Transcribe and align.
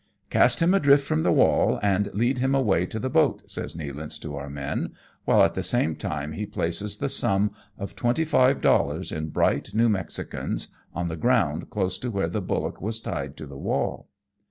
179'' 0.31 0.47
Cast 0.47 0.61
him 0.63 0.73
adrift 0.73 1.05
from 1.05 1.21
the 1.21 1.31
wall, 1.31 1.79
and 1.83 2.11
lead 2.15 2.39
him 2.39 2.55
away 2.55 2.87
to 2.87 2.97
the 2.97 3.07
boat," 3.07 3.43
says 3.45 3.75
Nealance 3.75 4.19
to 4.21 4.35
our 4.35 4.49
men, 4.49 4.93
while 5.25 5.43
at 5.43 5.53
the 5.53 5.61
same 5.61 5.95
time 5.95 6.31
he 6.31 6.47
places 6.47 6.97
the 6.97 7.07
sum 7.07 7.51
of 7.77 7.95
twenty 7.95 8.25
five 8.25 8.61
dollars, 8.61 9.11
in 9.11 9.29
bright 9.29 9.75
new 9.75 9.89
Mexicans, 9.89 10.69
on 10.95 11.07
the 11.07 11.15
ground 11.15 11.69
close 11.69 11.99
to 11.99 12.09
where 12.09 12.29
the 12.29 12.41
bullock 12.41 12.81
was 12.81 12.99
tied 12.99 13.37
to 13.37 13.45
the 13.45 13.59
wall. 13.59 14.09